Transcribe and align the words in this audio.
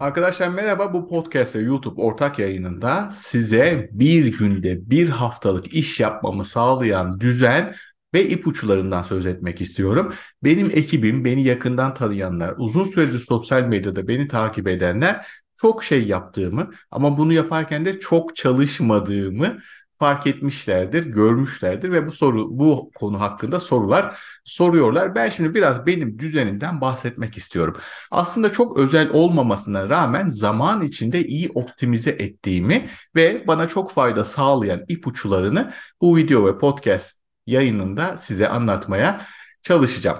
Arkadaşlar 0.00 0.48
merhaba 0.48 0.92
bu 0.92 1.08
podcast 1.08 1.56
ve 1.56 1.60
YouTube 1.60 2.02
ortak 2.02 2.38
yayınında 2.38 3.10
size 3.14 3.88
bir 3.92 4.38
günde 4.38 4.90
bir 4.90 5.08
haftalık 5.08 5.74
iş 5.74 6.00
yapmamı 6.00 6.44
sağlayan 6.44 7.20
düzen 7.20 7.74
ve 8.14 8.28
ipuçlarından 8.28 9.02
söz 9.02 9.26
etmek 9.26 9.60
istiyorum. 9.60 10.14
Benim 10.44 10.70
ekibim, 10.70 11.24
beni 11.24 11.44
yakından 11.44 11.94
tanıyanlar, 11.94 12.54
uzun 12.58 12.84
süredir 12.84 13.18
sosyal 13.18 13.62
medyada 13.62 14.08
beni 14.08 14.28
takip 14.28 14.68
edenler 14.68 15.26
çok 15.60 15.84
şey 15.84 16.04
yaptığımı 16.04 16.70
ama 16.90 17.18
bunu 17.18 17.32
yaparken 17.32 17.84
de 17.84 17.98
çok 18.00 18.36
çalışmadığımı 18.36 19.58
fark 20.00 20.26
etmişlerdir, 20.26 21.06
görmüşlerdir 21.06 21.92
ve 21.92 22.06
bu 22.06 22.12
soru 22.12 22.58
bu 22.58 22.90
konu 22.94 23.20
hakkında 23.20 23.60
sorular 23.60 24.18
soruyorlar. 24.44 25.14
Ben 25.14 25.28
şimdi 25.28 25.54
biraz 25.54 25.86
benim 25.86 26.18
düzenimden 26.18 26.80
bahsetmek 26.80 27.36
istiyorum. 27.36 27.76
Aslında 28.10 28.52
çok 28.52 28.78
özel 28.78 29.10
olmamasına 29.10 29.90
rağmen 29.90 30.30
zaman 30.30 30.82
içinde 30.82 31.26
iyi 31.26 31.50
optimize 31.54 32.10
ettiğimi 32.10 32.88
ve 33.16 33.44
bana 33.46 33.66
çok 33.68 33.92
fayda 33.92 34.24
sağlayan 34.24 34.84
ipuçlarını 34.88 35.72
bu 36.00 36.16
video 36.16 36.46
ve 36.46 36.58
podcast 36.58 37.20
yayınında 37.46 38.16
size 38.16 38.48
anlatmaya 38.48 39.20
çalışacağım. 39.62 40.18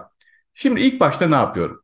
Şimdi 0.54 0.80
ilk 0.80 1.00
başta 1.00 1.28
ne 1.28 1.34
yapıyorum? 1.34 1.82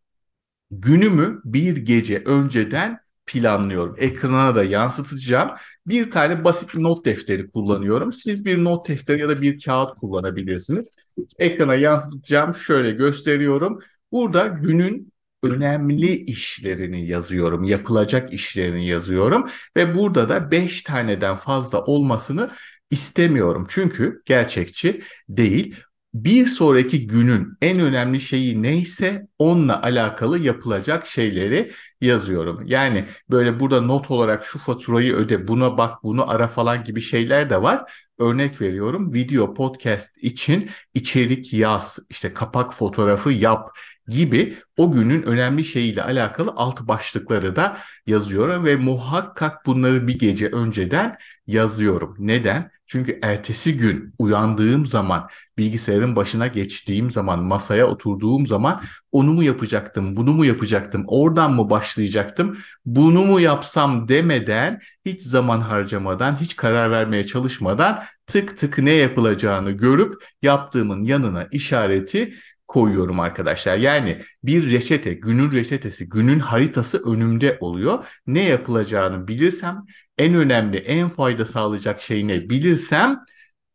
Günümü 0.71 1.41
bir 1.45 1.77
gece 1.77 2.23
önceden 2.27 3.06
planlıyorum. 3.27 3.95
Ekrana 3.99 4.55
da 4.55 4.65
yansıtacağım. 4.65 5.51
Bir 5.87 6.11
tane 6.11 6.45
basit 6.45 6.75
not 6.75 7.05
defteri 7.05 7.51
kullanıyorum. 7.51 8.13
Siz 8.13 8.45
bir 8.45 8.65
not 8.65 8.89
defteri 8.89 9.21
ya 9.21 9.29
da 9.29 9.41
bir 9.43 9.65
kağıt 9.65 9.91
kullanabilirsiniz. 9.99 10.91
Ekrana 11.39 11.75
yansıtacağım. 11.75 12.55
Şöyle 12.55 12.91
gösteriyorum. 12.93 13.79
Burada 14.13 14.47
günün 14.47 15.13
önemli 15.43 16.17
işlerini 16.17 17.07
yazıyorum. 17.09 17.65
Yapılacak 17.65 18.33
işlerini 18.33 18.87
yazıyorum 18.87 19.47
ve 19.77 19.95
burada 19.95 20.29
da 20.29 20.51
5 20.51 20.83
taneden 20.83 21.37
fazla 21.37 21.85
olmasını 21.85 22.51
istemiyorum. 22.91 23.67
Çünkü 23.69 24.23
gerçekçi 24.25 25.03
değil 25.29 25.77
bir 26.15 26.47
sonraki 26.47 27.07
günün 27.07 27.57
en 27.63 27.81
önemli 27.81 28.21
şeyi 28.21 28.63
neyse 28.63 29.27
onunla 29.39 29.83
alakalı 29.83 30.39
yapılacak 30.39 31.07
şeyleri 31.07 31.73
yazıyorum. 32.01 32.63
Yani 32.67 33.05
böyle 33.31 33.61
burada 33.61 33.81
not 33.81 34.11
olarak 34.11 34.45
şu 34.45 34.59
faturayı 34.59 35.15
öde, 35.15 35.49
buna 35.49 35.79
bak, 35.79 36.03
bunu 36.03 36.31
ara 36.31 36.49
falan 36.49 36.85
gibi 36.85 37.01
şeyler 37.01 37.51
de 37.51 37.63
var. 37.63 37.93
Örnek 38.19 38.61
veriyorum 38.61 39.15
video 39.15 39.55
podcast 39.55 40.09
için 40.23 40.71
içerik 40.95 41.53
yaz, 41.53 41.99
işte 42.11 42.35
kapak 42.35 42.75
fotoğrafı 42.75 43.31
yap 43.31 43.77
gibi 44.09 44.57
o 44.77 44.93
günün 44.93 45.23
önemli 45.23 45.65
şeyiyle 45.65 46.03
alakalı 46.03 46.53
alt 46.57 46.81
başlıkları 46.81 47.57
da 47.57 47.79
yazıyorum 48.07 48.65
ve 48.65 48.77
muhakkak 48.77 49.67
bunları 49.67 50.09
bir 50.09 50.19
gece 50.19 50.49
önceden 50.49 51.15
yazıyorum. 51.47 52.17
Neden? 52.19 52.71
Çünkü 52.87 53.19
ertesi 53.23 53.77
gün 53.77 54.15
uyandığım 54.19 54.87
zaman, 54.87 55.29
bilgisayarın 55.59 56.17
başına 56.17 56.47
geçtiğim 56.47 57.11
zaman, 57.11 57.43
masaya 57.45 57.87
oturduğum 57.87 58.47
zaman 58.47 58.81
onu 59.13 59.33
mu 59.33 59.43
yapacaktım, 59.43 60.17
bunu 60.17 60.33
mu 60.33 60.45
yapacaktım, 60.45 61.05
oradan 61.07 61.53
mı 61.53 61.71
başlayacaktım, 61.87 62.57
bunu 62.87 63.25
mu 63.25 63.41
yapsam 63.41 64.09
demeden, 64.09 64.81
hiç 65.05 65.23
zaman 65.23 65.61
harcamadan, 65.61 66.41
hiç 66.41 66.57
karar 66.57 66.91
vermeye 66.91 67.27
çalışmadan 67.27 68.03
tık 68.27 68.59
tık 68.59 68.79
ne 68.79 68.91
yapılacağını 68.93 69.71
görüp 69.71 70.15
yaptığımın 70.43 71.03
yanına 71.05 71.49
işareti 71.51 72.35
koyuyorum 72.69 73.21
arkadaşlar. 73.21 73.77
Yani 73.77 74.19
bir 74.43 74.73
reçete, 74.73 75.15
günün 75.15 75.53
reçetesi, 75.53 76.09
günün 76.09 76.39
haritası 76.39 77.03
önümde 77.11 77.57
oluyor. 77.61 78.05
Ne 78.27 78.43
yapılacağını 78.43 79.29
bilirsem, 79.29 79.85
en 80.19 80.35
önemli, 80.35 80.77
en 80.77 81.09
fayda 81.09 81.47
sağlayacak 81.47 82.03
şey 82.03 82.29
ne 82.29 82.51
bilirsem 82.51 83.21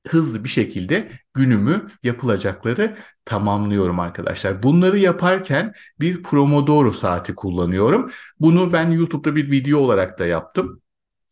hızlı 0.07 0.43
bir 0.43 0.49
şekilde 0.49 1.11
günümü 1.33 1.87
yapılacakları 2.03 2.97
tamamlıyorum 3.25 3.99
arkadaşlar. 3.99 4.63
Bunları 4.63 4.97
yaparken 4.99 5.73
bir 5.99 6.23
Pomodoro 6.23 6.91
saati 6.91 7.35
kullanıyorum. 7.35 8.11
Bunu 8.39 8.73
ben 8.73 8.91
YouTube'da 8.91 9.35
bir 9.35 9.51
video 9.51 9.79
olarak 9.79 10.19
da 10.19 10.25
yaptım. 10.25 10.81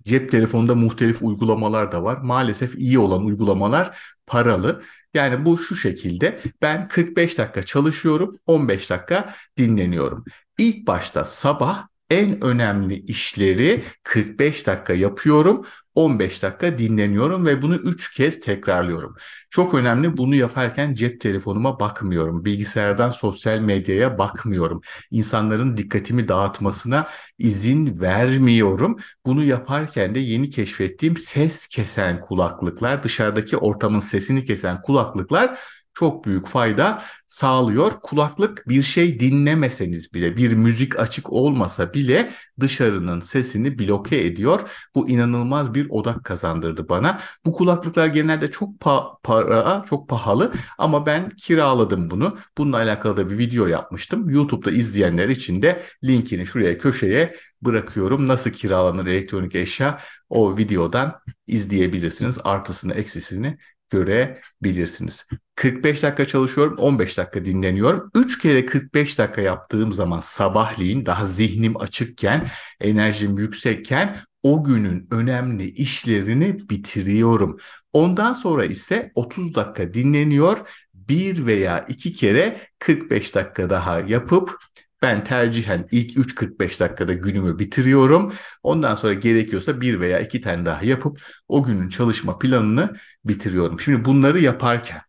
Cep 0.03 0.31
telefonunda 0.31 0.75
muhtelif 0.75 1.21
uygulamalar 1.21 1.91
da 1.91 2.03
var. 2.03 2.17
Maalesef 2.21 2.75
iyi 2.75 2.99
olan 2.99 3.25
uygulamalar 3.25 3.97
paralı. 4.27 4.83
Yani 5.13 5.45
bu 5.45 5.57
şu 5.57 5.75
şekilde 5.75 6.41
ben 6.61 6.87
45 6.87 7.37
dakika 7.37 7.63
çalışıyorum, 7.63 8.39
15 8.45 8.89
dakika 8.89 9.33
dinleniyorum. 9.57 10.25
İlk 10.57 10.87
başta 10.87 11.25
sabah 11.25 11.87
en 12.09 12.43
önemli 12.43 13.05
işleri 13.05 13.83
45 14.03 14.67
dakika 14.67 14.93
yapıyorum. 14.93 15.65
15 15.95 16.43
dakika 16.43 16.77
dinleniyorum 16.77 17.45
ve 17.45 17.61
bunu 17.61 17.75
3 17.75 18.11
kez 18.11 18.39
tekrarlıyorum. 18.39 19.15
Çok 19.49 19.73
önemli 19.73 20.17
bunu 20.17 20.35
yaparken 20.35 20.93
cep 20.93 21.21
telefonuma 21.21 21.79
bakmıyorum. 21.79 22.45
Bilgisayardan 22.45 23.09
sosyal 23.09 23.59
medyaya 23.59 24.17
bakmıyorum. 24.17 24.81
İnsanların 25.11 25.77
dikkatimi 25.77 26.27
dağıtmasına 26.27 27.07
izin 27.37 28.01
vermiyorum. 28.01 28.97
Bunu 29.25 29.43
yaparken 29.43 30.15
de 30.15 30.19
yeni 30.19 30.49
keşfettiğim 30.49 31.17
ses 31.17 31.67
kesen 31.67 32.21
kulaklıklar, 32.21 33.03
dışarıdaki 33.03 33.57
ortamın 33.57 33.99
sesini 33.99 34.45
kesen 34.45 34.81
kulaklıklar 34.81 35.59
çok 35.99 36.25
büyük 36.25 36.47
fayda 36.47 37.01
sağlıyor. 37.27 37.91
Kulaklık 38.03 38.67
bir 38.67 38.83
şey 38.83 39.19
dinlemeseniz 39.19 40.13
bile, 40.13 40.37
bir 40.37 40.53
müzik 40.53 40.99
açık 40.99 41.31
olmasa 41.33 41.93
bile 41.93 42.31
dışarının 42.59 43.19
sesini 43.19 43.79
bloke 43.79 44.25
ediyor. 44.25 44.61
Bu 44.95 45.09
inanılmaz 45.09 45.73
bir 45.73 45.87
odak 45.89 46.23
kazandırdı 46.23 46.89
bana. 46.89 47.19
Bu 47.45 47.53
kulaklıklar 47.53 48.07
genelde 48.07 48.51
çok 48.51 48.69
pa- 48.79 49.17
para, 49.23 49.83
çok 49.89 50.09
pahalı 50.09 50.53
ama 50.77 51.05
ben 51.05 51.29
kiraladım 51.29 52.11
bunu. 52.11 52.37
Bununla 52.57 52.77
alakalı 52.77 53.17
da 53.17 53.29
bir 53.29 53.37
video 53.37 53.67
yapmıştım. 53.67 54.29
YouTube'da 54.29 54.71
izleyenler 54.71 55.29
için 55.29 55.61
de 55.61 55.83
linkini 56.03 56.45
şuraya 56.45 56.77
köşeye 56.77 57.35
bırakıyorum. 57.61 58.27
Nasıl 58.27 58.49
kiralanır 58.49 59.07
elektronik 59.07 59.55
eşya 59.55 59.99
o 60.29 60.57
videodan 60.57 61.19
izleyebilirsiniz. 61.47 62.37
Artısını 62.43 62.93
eksisini 62.93 63.57
görebilirsiniz. 63.89 65.25
45 65.55 66.03
dakika 66.03 66.25
çalışıyorum, 66.25 66.77
15 66.77 67.17
dakika 67.17 67.45
dinleniyorum. 67.45 68.11
3 68.15 68.39
kere 68.39 68.65
45 68.65 69.19
dakika 69.19 69.41
yaptığım 69.41 69.93
zaman 69.93 70.21
sabahleyin 70.21 71.05
daha 71.05 71.27
zihnim 71.27 71.81
açıkken, 71.81 72.47
enerjim 72.81 73.37
yüksekken 73.37 74.15
o 74.43 74.63
günün 74.63 75.07
önemli 75.11 75.69
işlerini 75.69 76.69
bitiriyorum. 76.69 77.57
Ondan 77.93 78.33
sonra 78.33 78.65
ise 78.65 79.11
30 79.15 79.55
dakika 79.55 79.93
dinleniyor. 79.93 80.57
Bir 80.93 81.45
veya 81.45 81.85
iki 81.87 82.13
kere 82.13 82.61
45 82.79 83.35
dakika 83.35 83.69
daha 83.69 83.99
yapıp 83.99 84.57
ben 85.01 85.23
tercihen 85.23 85.87
ilk 85.91 86.17
3-45 86.17 86.79
dakikada 86.79 87.13
günümü 87.13 87.59
bitiriyorum. 87.59 88.33
Ondan 88.63 88.95
sonra 88.95 89.13
gerekiyorsa 89.13 89.81
bir 89.81 89.99
veya 89.99 90.19
iki 90.19 90.41
tane 90.41 90.65
daha 90.65 90.85
yapıp 90.85 91.21
o 91.47 91.63
günün 91.63 91.89
çalışma 91.89 92.39
planını 92.39 92.93
bitiriyorum. 93.25 93.79
Şimdi 93.79 94.05
bunları 94.05 94.39
yaparken 94.39 95.01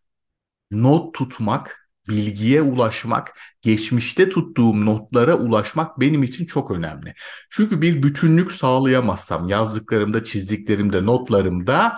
not 0.70 1.14
tutmak, 1.14 1.90
bilgiye 2.08 2.62
ulaşmak, 2.62 3.38
geçmişte 3.62 4.28
tuttuğum 4.28 4.86
notlara 4.86 5.34
ulaşmak 5.34 6.00
benim 6.00 6.22
için 6.22 6.46
çok 6.46 6.70
önemli. 6.70 7.14
Çünkü 7.50 7.82
bir 7.82 8.02
bütünlük 8.02 8.52
sağlayamazsam 8.52 9.48
yazdıklarımda, 9.48 10.24
çizdiklerimde, 10.24 11.06
notlarımda 11.06 11.96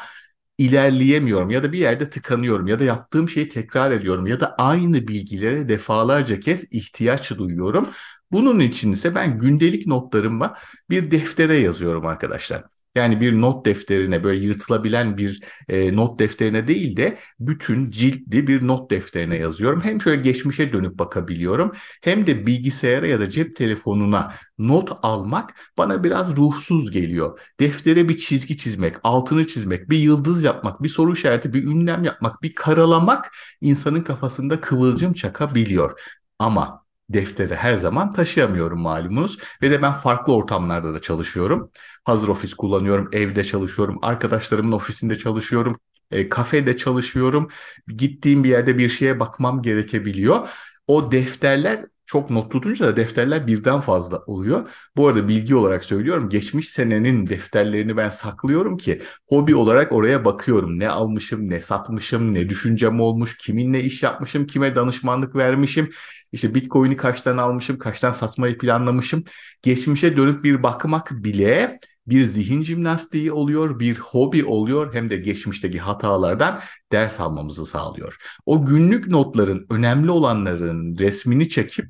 ilerleyemiyorum 0.66 1.50
ya 1.50 1.62
da 1.62 1.72
bir 1.72 1.78
yerde 1.78 2.10
tıkanıyorum 2.10 2.66
ya 2.66 2.78
da 2.78 2.84
yaptığım 2.84 3.28
şeyi 3.28 3.48
tekrar 3.48 3.90
ediyorum 3.90 4.26
ya 4.26 4.40
da 4.40 4.54
aynı 4.58 5.08
bilgilere 5.08 5.68
defalarca 5.68 6.40
kez 6.40 6.64
ihtiyaç 6.70 7.30
duyuyorum. 7.30 7.88
Bunun 8.32 8.60
için 8.60 8.92
ise 8.92 9.14
ben 9.14 9.38
gündelik 9.38 9.86
notlarımı 9.86 10.54
bir 10.90 11.10
deftere 11.10 11.56
yazıyorum 11.56 12.06
arkadaşlar. 12.06 12.64
Yani 12.94 13.20
bir 13.20 13.40
not 13.40 13.66
defterine 13.66 14.24
böyle 14.24 14.44
yırtılabilen 14.44 15.16
bir 15.18 15.40
e, 15.68 15.96
not 15.96 16.18
defterine 16.18 16.68
değil 16.68 16.96
de 16.96 17.18
bütün 17.40 17.90
ciltli 17.90 18.46
bir 18.46 18.66
not 18.66 18.90
defterine 18.90 19.36
yazıyorum. 19.36 19.80
Hem 19.80 20.00
şöyle 20.00 20.22
geçmişe 20.22 20.72
dönüp 20.72 20.98
bakabiliyorum 20.98 21.72
hem 22.02 22.26
de 22.26 22.46
bilgisayara 22.46 23.06
ya 23.06 23.20
da 23.20 23.28
cep 23.30 23.56
telefonuna 23.56 24.32
not 24.58 24.92
almak 25.02 25.54
bana 25.78 26.04
biraz 26.04 26.36
ruhsuz 26.36 26.90
geliyor. 26.90 27.40
Deftere 27.60 28.08
bir 28.08 28.16
çizgi 28.16 28.56
çizmek, 28.56 28.96
altını 29.02 29.46
çizmek, 29.46 29.90
bir 29.90 29.98
yıldız 29.98 30.44
yapmak, 30.44 30.82
bir 30.82 30.88
soru 30.88 31.12
işareti, 31.12 31.54
bir 31.54 31.64
ünlem 31.64 32.04
yapmak, 32.04 32.42
bir 32.42 32.54
karalamak 32.54 33.30
insanın 33.60 34.02
kafasında 34.02 34.60
kıvılcım 34.60 35.12
çakabiliyor. 35.12 36.00
Ama 36.38 36.81
defteri 37.10 37.54
her 37.54 37.74
zaman 37.74 38.12
taşıyamıyorum 38.12 38.80
malumunuz. 38.80 39.38
Ve 39.62 39.70
de 39.70 39.82
ben 39.82 39.92
farklı 39.92 40.34
ortamlarda 40.34 40.94
da 40.94 41.00
çalışıyorum. 41.00 41.70
Hazır 42.04 42.28
ofis 42.28 42.54
kullanıyorum, 42.54 43.08
evde 43.12 43.44
çalışıyorum, 43.44 43.98
arkadaşlarımın 44.02 44.72
ofisinde 44.72 45.18
çalışıyorum, 45.18 45.80
e, 46.10 46.28
kafede 46.28 46.76
çalışıyorum. 46.76 47.48
Gittiğim 47.96 48.44
bir 48.44 48.48
yerde 48.48 48.78
bir 48.78 48.88
şeye 48.88 49.20
bakmam 49.20 49.62
gerekebiliyor. 49.62 50.48
O 50.86 51.12
defterler 51.12 51.86
çok 52.06 52.30
not 52.30 52.52
tutunca 52.52 52.86
da 52.86 52.96
defterler 52.96 53.46
birden 53.46 53.80
fazla 53.80 54.18
oluyor. 54.26 54.68
Bu 54.96 55.08
arada 55.08 55.28
bilgi 55.28 55.54
olarak 55.54 55.84
söylüyorum. 55.84 56.28
Geçmiş 56.28 56.68
senenin 56.70 57.26
defterlerini 57.26 57.96
ben 57.96 58.08
saklıyorum 58.08 58.76
ki 58.76 59.02
hobi 59.28 59.54
olarak 59.54 59.92
oraya 59.92 60.24
bakıyorum. 60.24 60.78
Ne 60.78 60.88
almışım, 60.88 61.50
ne 61.50 61.60
satmışım, 61.60 62.34
ne 62.34 62.48
düşüncem 62.48 63.00
olmuş, 63.00 63.36
kiminle 63.36 63.84
iş 63.84 64.02
yapmışım, 64.02 64.46
kime 64.46 64.76
danışmanlık 64.76 65.36
vermişim. 65.36 65.90
İşte 66.32 66.54
Bitcoin'i 66.54 66.96
kaçtan 66.96 67.36
almışım, 67.36 67.78
kaçtan 67.78 68.12
satmayı 68.12 68.58
planlamışım. 68.58 69.24
Geçmişe 69.62 70.16
dönüp 70.16 70.44
bir 70.44 70.62
bakmak 70.62 71.10
bile 71.12 71.78
bir 72.06 72.24
zihin 72.24 72.62
jimnastiği 72.62 73.32
oluyor, 73.32 73.80
bir 73.80 73.98
hobi 73.98 74.44
oluyor 74.44 74.94
hem 74.94 75.10
de 75.10 75.16
geçmişteki 75.16 75.78
hatalardan 75.78 76.60
ders 76.92 77.20
almamızı 77.20 77.66
sağlıyor. 77.66 78.16
O 78.46 78.66
günlük 78.66 79.06
notların 79.08 79.66
önemli 79.70 80.10
olanların 80.10 80.98
resmini 80.98 81.48
çekip 81.48 81.86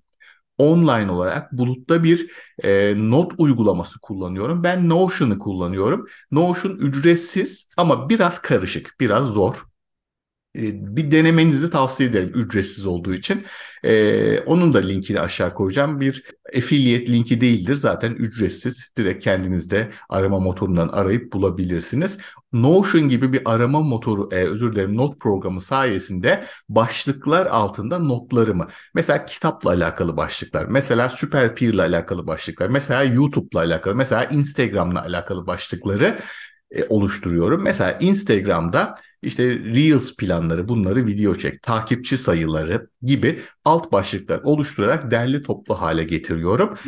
online 0.59 1.11
olarak 1.11 1.53
bulutta 1.53 2.05
bir 2.05 2.31
e, 2.65 2.95
not 2.97 3.33
uygulaması 3.39 4.01
kullanıyorum. 4.01 4.63
Ben 4.65 4.89
Notion'ı 4.89 5.39
kullanıyorum. 5.39 6.07
Notion 6.31 6.73
ücretsiz 6.77 7.67
ama 7.77 8.09
biraz 8.09 8.39
karışık, 8.39 8.97
biraz 9.01 9.27
zor. 9.27 9.72
E, 10.57 10.97
bir 10.97 11.11
denemenizi 11.11 11.71
tavsiye 11.71 12.09
ederim 12.09 12.33
ücretsiz 12.35 12.87
olduğu 12.87 13.15
için. 13.15 13.45
Ee, 13.85 14.41
onun 14.41 14.73
da 14.73 14.79
linkini 14.79 15.21
aşağı 15.21 15.55
koyacağım. 15.55 16.01
Bir 16.01 16.25
affiliate 16.57 17.13
linki 17.13 17.41
değildir 17.41 17.75
zaten 17.75 18.13
ücretsiz. 18.13 18.91
Direkt 18.97 19.25
kendinizde 19.25 19.91
arama 20.09 20.41
motorundan 20.41 20.89
arayıp 20.89 21.33
bulabilirsiniz. 21.33 22.19
Notion 22.53 23.09
gibi 23.09 23.33
bir 23.33 23.43
arama 23.45 23.81
motoru, 23.81 24.29
e, 24.33 24.37
özür 24.37 24.73
dilerim 24.73 24.97
not 24.97 25.21
programı 25.21 25.61
sayesinde 25.61 26.45
başlıklar 26.69 27.47
altında 27.47 27.99
notlarımı, 27.99 28.69
mesela 28.95 29.25
kitapla 29.27 29.71
alakalı 29.71 30.17
başlıklar, 30.17 30.65
mesela 30.65 31.09
Super 31.09 31.55
Peer 31.55 31.75
alakalı 31.75 32.27
başlıklar, 32.27 32.69
mesela 32.69 33.03
YouTube'la 33.05 33.61
alakalı, 33.61 33.95
mesela 33.95 34.25
Instagram'la 34.25 35.03
alakalı 35.03 35.47
başlıkları 35.47 36.19
e, 36.75 36.85
oluşturuyorum. 36.89 37.63
Mesela 37.63 37.99
Instagram'da 38.01 38.95
işte 39.23 39.59
Reels 39.59 40.17
planları, 40.17 40.69
bunları 40.69 41.07
video 41.07 41.35
çek, 41.35 41.63
takipçi 41.63 42.19
sayıları 42.19 42.89
gibi 43.03 43.39
alt 43.65 43.93
başlıklar 43.93 44.41
oluşturarak 44.43 45.11
derli 45.11 45.43
toplu 45.43 45.75
hale 45.75 46.05
getiriyorum. 46.05 46.79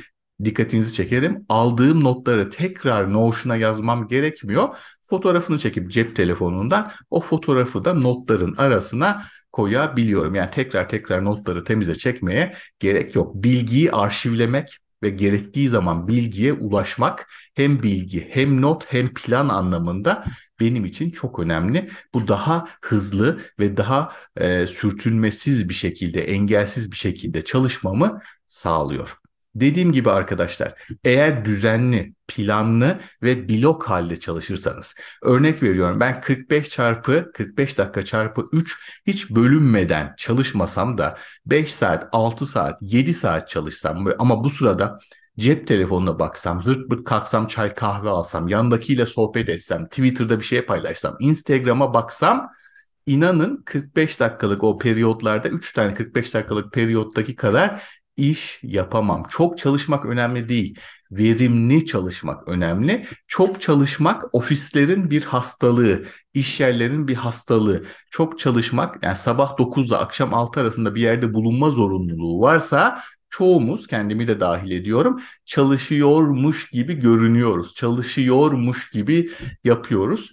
Dikkatinizi 0.44 0.94
çekerim. 0.94 1.46
Aldığım 1.48 2.04
notları 2.04 2.50
tekrar 2.50 3.12
Notion'a 3.12 3.56
yazmam 3.56 4.08
gerekmiyor. 4.08 4.76
Fotoğrafını 5.02 5.58
çekip 5.58 5.90
cep 5.90 6.16
telefonundan 6.16 6.90
o 7.10 7.20
fotoğrafı 7.20 7.84
da 7.84 7.94
notların 7.94 8.56
arasına 8.56 9.22
koyabiliyorum. 9.52 10.34
Yani 10.34 10.50
tekrar 10.50 10.88
tekrar 10.88 11.24
notları 11.24 11.64
temize 11.64 11.94
çekmeye 11.94 12.54
gerek 12.78 13.14
yok. 13.14 13.34
Bilgiyi 13.34 13.92
arşivlemek 13.92 14.78
ve 15.04 15.10
gerektiği 15.10 15.68
zaman 15.68 16.08
bilgiye 16.08 16.52
ulaşmak 16.52 17.28
hem 17.54 17.82
bilgi 17.82 18.28
hem 18.32 18.62
not 18.62 18.84
hem 18.92 19.14
plan 19.14 19.48
anlamında 19.48 20.24
benim 20.60 20.84
için 20.84 21.10
çok 21.10 21.38
önemli. 21.38 21.90
Bu 22.14 22.28
daha 22.28 22.68
hızlı 22.82 23.40
ve 23.58 23.76
daha 23.76 24.12
e, 24.36 24.66
sürtünmesiz 24.66 25.68
bir 25.68 25.74
şekilde, 25.74 26.24
engelsiz 26.24 26.90
bir 26.90 26.96
şekilde 26.96 27.44
çalışmamı 27.44 28.20
sağlıyor. 28.48 29.23
Dediğim 29.54 29.92
gibi 29.92 30.10
arkadaşlar 30.10 30.74
eğer 31.04 31.44
düzenli, 31.44 32.14
planlı 32.28 33.00
ve 33.22 33.48
blok 33.48 33.88
halde 33.90 34.20
çalışırsanız 34.20 34.94
örnek 35.22 35.62
veriyorum 35.62 36.00
ben 36.00 36.20
45 36.20 36.68
çarpı 36.68 37.30
45 37.34 37.78
dakika 37.78 38.04
çarpı 38.04 38.48
3 38.52 38.78
hiç 39.06 39.30
bölünmeden 39.30 40.14
çalışmasam 40.16 40.98
da 40.98 41.18
5 41.46 41.74
saat, 41.74 42.08
6 42.12 42.46
saat, 42.46 42.78
7 42.82 43.14
saat 43.14 43.48
çalışsam 43.48 44.06
ama 44.18 44.44
bu 44.44 44.50
sırada 44.50 44.98
cep 45.38 45.66
telefonuna 45.66 46.18
baksam, 46.18 46.62
zırt 46.62 46.88
pırt 46.88 47.04
kalksam 47.04 47.46
çay 47.46 47.74
kahve 47.74 48.08
alsam, 48.08 48.48
yandakiyle 48.48 49.06
sohbet 49.06 49.48
etsem, 49.48 49.88
Twitter'da 49.88 50.38
bir 50.38 50.44
şey 50.44 50.62
paylaşsam, 50.62 51.16
Instagram'a 51.20 51.94
baksam 51.94 52.50
inanın 53.06 53.62
45 53.64 54.20
dakikalık 54.20 54.64
o 54.64 54.78
periyotlarda 54.78 55.48
3 55.48 55.72
tane 55.72 55.94
45 55.94 56.34
dakikalık 56.34 56.72
periyottaki 56.72 57.36
kadar 57.36 57.82
iş 58.16 58.60
yapamam. 58.62 59.22
Çok 59.30 59.58
çalışmak 59.58 60.04
önemli 60.06 60.48
değil. 60.48 60.78
Verimli 61.10 61.86
çalışmak 61.86 62.48
önemli. 62.48 63.06
Çok 63.28 63.60
çalışmak 63.60 64.34
ofislerin 64.34 65.10
bir 65.10 65.22
hastalığı, 65.24 66.04
iş 66.34 66.60
yerlerin 66.60 67.08
bir 67.08 67.14
hastalığı. 67.14 67.84
Çok 68.10 68.38
çalışmak 68.38 69.02
yani 69.02 69.16
sabah 69.16 69.58
9 69.58 69.88
ile 69.88 69.96
akşam 69.96 70.34
6 70.34 70.60
arasında 70.60 70.94
bir 70.94 71.00
yerde 71.00 71.34
bulunma 71.34 71.70
zorunluluğu 71.70 72.40
varsa 72.40 72.98
çoğumuz 73.30 73.86
kendimi 73.86 74.28
de 74.28 74.40
dahil 74.40 74.70
ediyorum 74.70 75.20
çalışıyormuş 75.44 76.70
gibi 76.70 76.94
görünüyoruz. 76.94 77.74
Çalışıyormuş 77.74 78.90
gibi 78.90 79.30
yapıyoruz. 79.64 80.30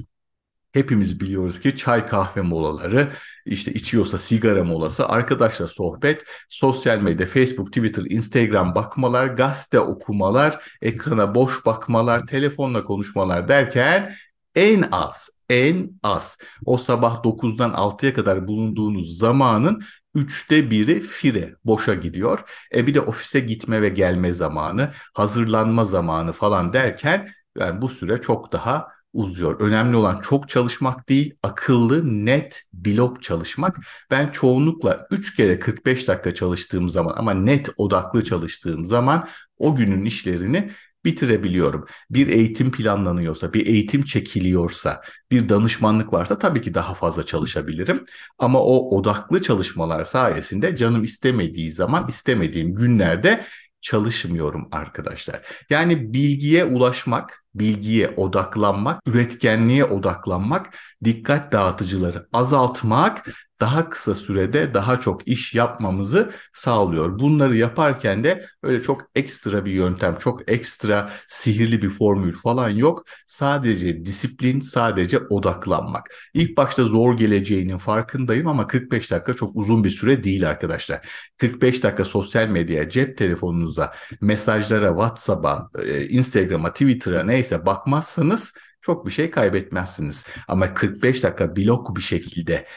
Hepimiz 0.71 1.19
biliyoruz 1.19 1.59
ki 1.59 1.75
çay 1.75 2.07
kahve 2.07 2.41
molaları, 2.41 3.12
işte 3.45 3.73
içiyorsa 3.73 4.18
sigara 4.18 4.63
molası, 4.63 5.07
arkadaşla 5.07 5.68
sohbet, 5.68 6.23
sosyal 6.50 6.97
medya, 6.97 7.27
Facebook, 7.27 7.68
Twitter, 7.68 8.03
Instagram 8.09 8.75
bakmalar, 8.75 9.27
gazete 9.27 9.79
okumalar, 9.79 10.63
ekrana 10.81 11.35
boş 11.35 11.65
bakmalar, 11.65 12.27
telefonla 12.27 12.83
konuşmalar 12.83 13.47
derken 13.47 14.15
en 14.56 14.85
az, 14.91 15.29
en 15.50 16.00
az 16.03 16.38
o 16.65 16.77
sabah 16.77 17.24
9'dan 17.24 17.71
6'ya 17.71 18.13
kadar 18.13 18.47
bulunduğunuz 18.47 19.17
zamanın 19.17 19.83
üçte 20.15 20.71
biri 20.71 21.01
fire, 21.01 21.56
boşa 21.65 21.94
gidiyor. 21.94 22.39
E 22.75 22.88
bir 22.88 22.94
de 22.94 23.01
ofise 23.01 23.39
gitme 23.39 23.81
ve 23.81 23.89
gelme 23.89 24.33
zamanı, 24.33 24.91
hazırlanma 25.13 25.85
zamanı 25.85 26.33
falan 26.33 26.74
derken 26.74 27.29
yani 27.57 27.81
bu 27.81 27.89
süre 27.89 28.21
çok 28.21 28.51
daha 28.51 28.88
uzuyor. 29.13 29.60
Önemli 29.60 29.96
olan 29.96 30.22
çok 30.22 30.50
çalışmak 30.50 31.10
değil, 31.10 31.36
akıllı, 31.44 32.25
net 32.25 32.63
blok 32.74 33.24
çalışmak. 33.24 33.78
Ben 34.12 34.28
çoğunlukla 34.28 35.08
3 35.12 35.36
kere 35.36 35.60
45 35.60 36.08
dakika 36.08 36.34
çalıştığım 36.34 36.90
zaman 36.90 37.13
ama 37.18 37.34
net 37.34 37.69
odaklı 37.78 38.24
çalıştığım 38.24 38.86
zaman 38.86 39.28
o 39.58 39.75
günün 39.75 40.06
işlerini 40.06 40.72
bitirebiliyorum. 41.06 41.86
Bir 42.10 42.28
eğitim 42.28 42.72
planlanıyorsa, 42.72 43.54
bir 43.54 43.68
eğitim 43.68 44.04
çekiliyorsa, 44.04 45.02
bir 45.31 45.50
danışmanlık 45.50 46.13
varsa 46.13 46.40
tabii 46.40 46.62
ki 46.62 46.74
daha 46.74 46.94
fazla 46.94 47.25
çalışabilirim. 47.25 48.06
Ama 48.40 48.60
o 48.62 48.98
odaklı 48.98 49.42
çalışmalar 49.42 50.06
sayesinde 50.06 50.75
canım 50.75 51.04
istemediği 51.04 51.72
zaman, 51.72 52.08
istemediğim 52.10 52.75
günlerde 52.75 53.46
çalışmıyorum 53.82 54.68
arkadaşlar. 54.72 55.41
Yani 55.70 56.13
bilgiye 56.13 56.65
ulaşmak, 56.65 57.40
bilgiye 57.55 58.10
odaklanmak, 58.10 59.01
üretkenliğe 59.08 59.86
odaklanmak, 59.86 60.77
dikkat 61.03 61.51
dağıtıcıları 61.51 62.27
azaltmak 62.34 63.27
daha 63.62 63.89
kısa 63.89 64.15
sürede 64.15 64.74
daha 64.74 65.00
çok 65.00 65.27
iş 65.27 65.53
yapmamızı 65.55 66.31
sağlıyor. 66.53 67.20
Bunları 67.20 67.55
yaparken 67.58 68.24
de 68.24 68.46
öyle 68.63 68.81
çok 68.81 69.01
ekstra 69.15 69.65
bir 69.65 69.72
yöntem, 69.72 70.17
çok 70.20 70.51
ekstra 70.51 71.12
sihirli 71.27 71.81
bir 71.81 71.89
formül 71.89 72.34
falan 72.36 72.70
yok. 72.70 73.03
Sadece 73.27 74.05
disiplin, 74.05 74.60
sadece 74.60 75.20
odaklanmak. 75.20 76.10
İlk 76.34 76.58
başta 76.58 76.84
zor 76.84 77.17
geleceğinin 77.17 77.77
farkındayım 77.77 78.48
ama 78.48 78.67
45 78.67 79.12
dakika 79.12 79.34
çok 79.34 79.55
uzun 79.55 79.84
bir 79.84 79.89
süre 79.89 80.24
değil 80.24 80.50
arkadaşlar. 80.50 81.08
45 81.38 81.84
dakika 81.84 82.05
sosyal 82.05 82.48
medyaya, 82.48 82.89
cep 82.89 83.17
telefonunuza, 83.17 83.93
mesajlara, 84.22 84.88
WhatsApp'a, 84.88 85.70
e, 85.86 86.08
Instagram'a, 86.08 86.72
Twitter'a 86.74 87.24
neyse 87.41 87.65
bakmazsanız 87.65 88.53
çok 88.81 89.05
bir 89.05 89.12
şey 89.12 89.31
kaybetmezsiniz. 89.31 90.25
Ama 90.48 90.74
45 90.74 91.24
dakika 91.24 91.55
blok 91.55 91.95
bir 91.95 92.01
şekilde 92.01 92.67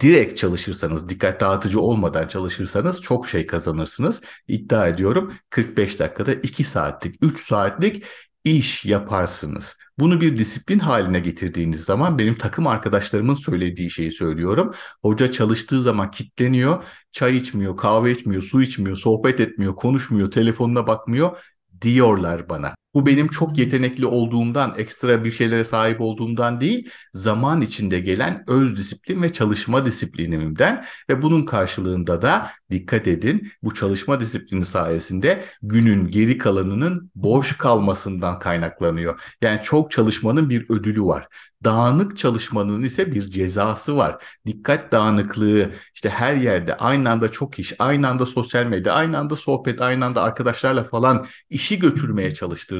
direkt 0.00 0.38
çalışırsanız, 0.38 1.08
dikkat 1.08 1.40
dağıtıcı 1.40 1.80
olmadan 1.80 2.28
çalışırsanız 2.28 3.00
çok 3.00 3.28
şey 3.28 3.46
kazanırsınız. 3.46 4.22
İddia 4.48 4.88
ediyorum 4.88 5.34
45 5.50 5.98
dakikada 5.98 6.32
2 6.34 6.64
saatlik, 6.64 7.14
3 7.22 7.46
saatlik 7.46 8.04
iş 8.44 8.84
yaparsınız. 8.84 9.76
Bunu 9.98 10.20
bir 10.20 10.36
disiplin 10.36 10.78
haline 10.78 11.20
getirdiğiniz 11.20 11.84
zaman 11.84 12.18
benim 12.18 12.34
takım 12.34 12.66
arkadaşlarımın 12.66 13.34
söylediği 13.34 13.90
şeyi 13.90 14.10
söylüyorum. 14.10 14.74
Hoca 15.02 15.30
çalıştığı 15.30 15.82
zaman 15.82 16.10
kitleniyor, 16.10 16.84
çay 17.12 17.36
içmiyor, 17.36 17.76
kahve 17.76 18.10
içmiyor, 18.10 18.42
su 18.42 18.62
içmiyor, 18.62 18.96
sohbet 18.96 19.40
etmiyor, 19.40 19.76
konuşmuyor, 19.76 20.30
telefonuna 20.30 20.86
bakmıyor 20.86 21.36
diyorlar 21.82 22.48
bana. 22.48 22.74
Bu 22.96 23.06
benim 23.06 23.28
çok 23.28 23.58
yetenekli 23.58 24.06
olduğumdan, 24.06 24.74
ekstra 24.76 25.24
bir 25.24 25.30
şeylere 25.30 25.64
sahip 25.64 26.00
olduğumdan 26.00 26.60
değil, 26.60 26.90
zaman 27.14 27.60
içinde 27.60 28.00
gelen 28.00 28.44
öz 28.46 28.76
disiplin 28.76 29.22
ve 29.22 29.32
çalışma 29.32 29.86
disiplinimden 29.86 30.84
ve 31.10 31.22
bunun 31.22 31.42
karşılığında 31.42 32.22
da 32.22 32.50
dikkat 32.70 33.06
edin 33.08 33.52
bu 33.62 33.74
çalışma 33.74 34.20
disiplini 34.20 34.64
sayesinde 34.64 35.44
günün 35.62 36.08
geri 36.08 36.38
kalanının 36.38 37.10
boş 37.14 37.56
kalmasından 37.56 38.38
kaynaklanıyor. 38.38 39.20
Yani 39.42 39.60
çok 39.62 39.90
çalışmanın 39.90 40.50
bir 40.50 40.70
ödülü 40.70 41.02
var. 41.02 41.28
Dağınık 41.64 42.16
çalışmanın 42.18 42.82
ise 42.82 43.12
bir 43.12 43.30
cezası 43.30 43.96
var. 43.96 44.24
Dikkat 44.46 44.92
dağınıklığı 44.92 45.70
işte 45.94 46.08
her 46.08 46.34
yerde 46.34 46.76
aynı 46.76 47.10
anda 47.10 47.28
çok 47.28 47.58
iş, 47.58 47.72
aynı 47.78 48.08
anda 48.08 48.26
sosyal 48.26 48.66
medya, 48.66 48.92
aynı 48.92 49.18
anda 49.18 49.36
sohbet, 49.36 49.80
aynı 49.80 50.04
anda 50.04 50.22
arkadaşlarla 50.22 50.84
falan 50.84 51.26
işi 51.50 51.78
götürmeye 51.78 52.34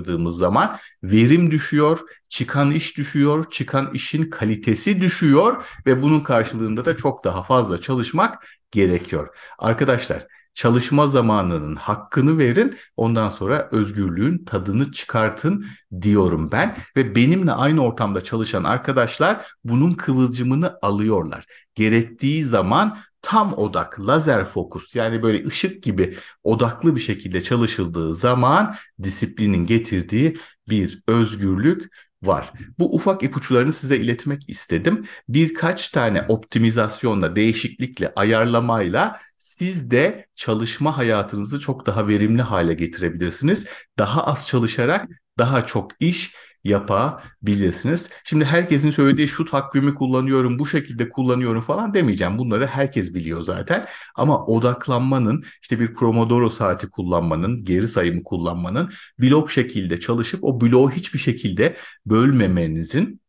çalıştırdığımız 0.07 0.37
zaman 0.37 0.77
verim 1.03 1.51
düşüyor, 1.51 2.01
çıkan 2.29 2.71
iş 2.71 2.97
düşüyor, 2.97 3.51
çıkan 3.51 3.91
işin 3.95 4.31
kalitesi 4.31 5.01
düşüyor 5.01 5.65
ve 5.87 6.03
bunun 6.03 6.21
karşılığında 6.21 6.85
da 6.85 6.97
çok 6.97 7.25
daha 7.25 7.43
fazla 7.43 7.81
çalışmak 7.81 8.47
gerekiyor. 8.71 9.29
Arkadaşlar 9.59 10.27
çalışma 10.57 11.09
zamanının 11.09 11.77
hakkını 11.77 12.39
verin. 12.39 12.77
Ondan 12.97 13.29
sonra 13.29 13.69
özgürlüğün 13.73 14.45
tadını 14.45 14.93
çıkartın 14.93 15.67
diyorum 16.03 16.53
ben 16.53 16.77
ve 16.97 17.15
benimle 17.15 17.53
aynı 17.53 17.81
ortamda 17.83 18.21
çalışan 18.21 18.65
arkadaşlar 18.65 19.47
bunun 19.65 19.93
kıvılcımını 19.93 20.79
alıyorlar. 20.83 21.45
Gerektiği 21.75 22.45
zaman 22.45 22.99
tam 23.23 23.53
odak, 23.53 24.07
lazer 24.07 24.45
fokus 24.45 24.97
yani 24.97 25.23
böyle 25.23 25.47
ışık 25.47 25.83
gibi 25.83 26.17
odaklı 26.45 26.97
bir 26.97 27.01
şekilde 27.01 27.41
çalışıldığı 27.41 28.15
zaman 28.15 28.75
disiplinin 29.03 29.67
getirdiği 29.67 30.37
bir 30.69 31.03
özgürlük 31.09 31.91
var. 32.23 32.53
Bu 32.79 32.95
ufak 32.95 33.23
ipuçlarını 33.23 33.73
size 33.73 33.97
iletmek 33.97 34.49
istedim. 34.49 35.07
Birkaç 35.29 35.89
tane 35.91 36.23
optimizasyonla, 36.29 37.37
değişiklikle, 37.37 38.13
ayarlamayla 38.17 39.21
siz 39.37 39.91
de 39.91 40.27
çalışma 40.35 40.99
hayatınızı 40.99 41.61
çok 41.61 41.87
daha 41.87 42.09
verimli 42.09 42.43
hale 42.43 42.75
getirebilirsiniz. 42.75 43.67
Daha 43.99 44.25
az 44.27 44.49
çalışarak 44.49 45.09
daha 45.39 45.67
çok 45.67 45.91
iş 46.01 46.35
yapabilirsiniz. 46.67 48.09
Şimdi 48.25 48.45
herkesin 48.45 48.91
söylediği 48.91 49.29
şu 49.29 49.45
takvimi 49.45 49.95
kullanıyorum, 49.95 50.59
bu 50.59 50.67
şekilde 50.67 51.09
kullanıyorum 51.09 51.61
falan 51.61 51.95
demeyeceğim. 51.95 52.39
Bunları 52.39 52.67
herkes 52.67 53.15
biliyor 53.15 53.43
zaten. 53.43 53.87
Ama 54.15 54.47
odaklanmanın, 54.47 55.45
işte 55.63 55.81
bir 55.81 55.95
Pomodoro 55.95 56.51
saati 56.51 56.91
kullanmanın, 56.91 57.65
geri 57.65 57.89
sayımı 57.89 58.23
kullanmanın, 58.23 58.91
blok 59.19 59.51
şekilde 59.51 60.01
çalışıp 60.01 60.45
o 60.45 60.61
bloğu 60.61 60.91
hiçbir 60.91 61.19
şekilde 61.19 61.77
bölmemenizin 62.07 63.21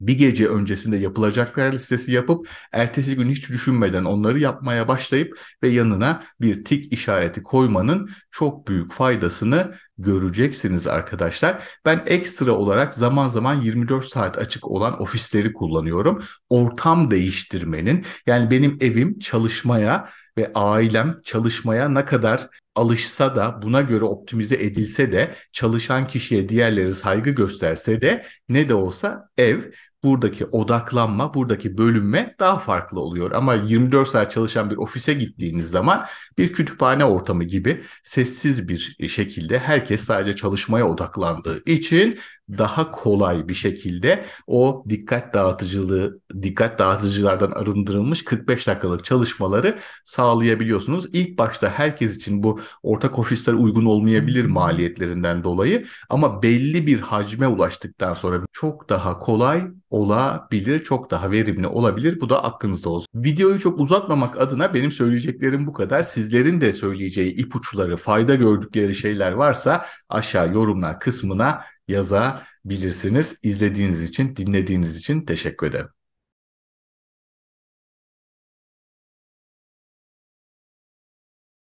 bir 0.00 0.18
gece 0.18 0.48
öncesinde 0.48 0.96
yapılacaklar 0.96 1.72
listesi 1.72 2.12
yapıp 2.12 2.48
ertesi 2.72 3.16
gün 3.16 3.28
hiç 3.28 3.48
düşünmeden 3.48 4.04
onları 4.04 4.38
yapmaya 4.38 4.88
başlayıp 4.88 5.38
ve 5.62 5.68
yanına 5.68 6.22
bir 6.40 6.64
tik 6.64 6.92
işareti 6.92 7.42
koymanın 7.42 8.10
çok 8.30 8.68
büyük 8.68 8.92
faydasını 8.92 9.74
göreceksiniz 10.02 10.86
arkadaşlar. 10.86 11.62
Ben 11.84 12.02
ekstra 12.06 12.52
olarak 12.52 12.94
zaman 12.94 13.28
zaman 13.28 13.60
24 13.60 14.04
saat 14.04 14.38
açık 14.38 14.70
olan 14.70 15.02
ofisleri 15.02 15.52
kullanıyorum. 15.52 16.22
Ortam 16.48 17.10
değiştirmenin 17.10 18.04
yani 18.26 18.50
benim 18.50 18.78
evim 18.80 19.18
çalışmaya 19.18 20.08
ve 20.38 20.52
ailem 20.54 21.20
çalışmaya 21.24 21.88
ne 21.88 22.04
kadar 22.04 22.48
alışsa 22.74 23.36
da 23.36 23.62
buna 23.62 23.80
göre 23.80 24.04
optimize 24.04 24.54
edilse 24.54 25.12
de 25.12 25.34
çalışan 25.52 26.06
kişiye 26.06 26.48
diğerleri 26.48 26.94
saygı 26.94 27.30
gösterse 27.30 28.00
de 28.02 28.24
ne 28.48 28.68
de 28.68 28.74
olsa 28.74 29.28
ev 29.38 29.60
buradaki 30.04 30.46
odaklanma, 30.46 31.34
buradaki 31.34 31.78
bölünme 31.78 32.34
daha 32.40 32.58
farklı 32.58 33.00
oluyor. 33.00 33.32
Ama 33.32 33.54
24 33.54 34.08
saat 34.08 34.32
çalışan 34.32 34.70
bir 34.70 34.76
ofise 34.76 35.14
gittiğiniz 35.14 35.70
zaman 35.70 36.06
bir 36.38 36.52
kütüphane 36.52 37.04
ortamı 37.04 37.44
gibi 37.44 37.82
sessiz 38.04 38.68
bir 38.68 39.08
şekilde 39.08 39.58
herkes 39.58 40.04
sadece 40.04 40.36
çalışmaya 40.36 40.86
odaklandığı 40.86 41.62
için 41.66 42.18
daha 42.58 42.90
kolay 42.90 43.48
bir 43.48 43.54
şekilde 43.54 44.24
o 44.46 44.84
dikkat 44.88 45.34
dağıtıcılığı, 45.34 46.20
dikkat 46.42 46.78
dağıtıcılardan 46.78 47.50
arındırılmış 47.50 48.24
45 48.24 48.66
dakikalık 48.66 49.04
çalışmaları 49.04 49.78
sağlayabiliyorsunuz. 50.20 51.06
İlk 51.12 51.38
başta 51.38 51.70
herkes 51.70 52.16
için 52.16 52.42
bu 52.42 52.60
ortak 52.82 53.18
ofisler 53.18 53.52
uygun 53.52 53.84
olmayabilir 53.84 54.44
maliyetlerinden 54.44 55.44
dolayı 55.44 55.86
ama 56.08 56.42
belli 56.42 56.86
bir 56.86 57.00
hacme 57.00 57.48
ulaştıktan 57.48 58.14
sonra 58.14 58.40
çok 58.52 58.88
daha 58.88 59.18
kolay 59.18 59.62
olabilir, 59.90 60.78
çok 60.78 61.10
daha 61.10 61.30
verimli 61.30 61.66
olabilir. 61.66 62.20
Bu 62.20 62.28
da 62.28 62.44
aklınızda 62.44 62.88
olsun. 62.90 63.08
Videoyu 63.14 63.60
çok 63.60 63.80
uzatmamak 63.80 64.40
adına 64.40 64.74
benim 64.74 64.90
söyleyeceklerim 64.90 65.66
bu 65.66 65.72
kadar. 65.72 66.02
Sizlerin 66.02 66.60
de 66.60 66.72
söyleyeceği 66.72 67.34
ipuçları, 67.34 67.96
fayda 67.96 68.34
gördükleri 68.34 68.94
şeyler 68.94 69.32
varsa 69.32 69.84
aşağı 70.08 70.54
yorumlar 70.54 71.00
kısmına 71.00 71.60
yazabilirsiniz. 71.88 73.36
İzlediğiniz 73.42 74.02
için, 74.04 74.36
dinlediğiniz 74.36 74.96
için 74.96 75.26
teşekkür 75.26 75.66
ederim. 75.66 75.99